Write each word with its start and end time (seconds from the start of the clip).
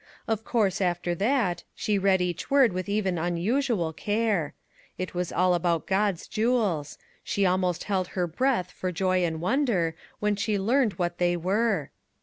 Of 0.27 0.43
course, 0.43 0.81
after 0.81 1.13
that, 1.13 1.63
she 1.75 1.99
read 1.99 2.23
each 2.23 2.49
word 2.49 2.73
with 2.73 2.89
even 2.89 3.19
unusual 3.19 3.93
care. 3.93 4.55
It 4.97 5.13
was 5.13 5.31
all 5.31 5.53
about 5.53 5.85
God's 5.85 6.27
jewels; 6.27 6.97
she 7.23 7.45
almost 7.45 7.83
held 7.83 8.07
her 8.17 8.25
breath 8.25 8.71
for 8.71 8.91
joy 8.91 9.23
and 9.23 9.39
wonder 9.39 9.95
when 10.19 10.35
she 10.35 10.57
learned 10.57 10.93
what 10.93 11.19
they 11.19 11.37
were. 11.37 11.91